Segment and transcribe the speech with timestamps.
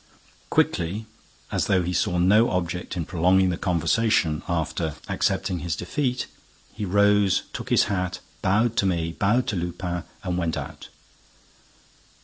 [0.49, 1.05] Quickly,
[1.51, 6.25] as though he saw no object in prolonging the conversation after accepting his defeat,
[6.73, 10.89] he rose, took his hat, bowed to me, bowed to Lupin and went out.